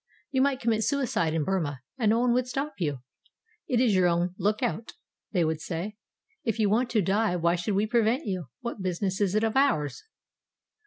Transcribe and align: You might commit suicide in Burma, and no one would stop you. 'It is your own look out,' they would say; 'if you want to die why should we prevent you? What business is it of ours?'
You 0.31 0.41
might 0.41 0.59
commit 0.59 0.83
suicide 0.83 1.35
in 1.35 1.43
Burma, 1.43 1.81
and 1.95 2.09
no 2.09 2.21
one 2.21 2.33
would 2.33 2.47
stop 2.47 2.73
you. 2.79 3.01
'It 3.67 3.79
is 3.79 3.93
your 3.93 4.07
own 4.07 4.33
look 4.39 4.63
out,' 4.63 4.93
they 5.31 5.45
would 5.45 5.61
say; 5.61 5.95
'if 6.43 6.57
you 6.57 6.71
want 6.71 6.89
to 6.89 7.03
die 7.03 7.35
why 7.35 7.53
should 7.53 7.75
we 7.75 7.85
prevent 7.85 8.25
you? 8.25 8.47
What 8.61 8.81
business 8.81 9.21
is 9.21 9.35
it 9.35 9.43
of 9.43 9.55
ours?' 9.55 10.01